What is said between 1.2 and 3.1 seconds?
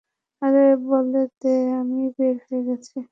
দে আমি বের হয়ে গেছি।